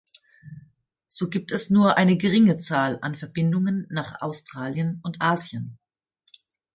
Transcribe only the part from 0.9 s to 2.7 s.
So gibt es nur eine geringe